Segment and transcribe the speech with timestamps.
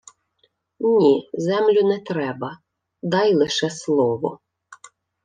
[0.95, 2.57] —Ні, землю не треба.
[3.03, 4.39] Дай лише слово.